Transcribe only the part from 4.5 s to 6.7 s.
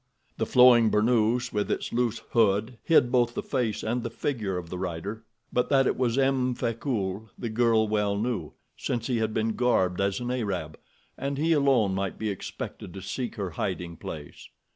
of the rider; but that it was M.